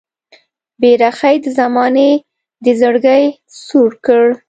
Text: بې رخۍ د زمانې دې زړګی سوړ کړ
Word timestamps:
بې 0.79 0.91
رخۍ 1.01 1.35
د 1.45 1.47
زمانې 1.59 2.09
دې 2.63 2.73
زړګی 2.79 3.23
سوړ 3.65 3.89
کړ 4.05 4.23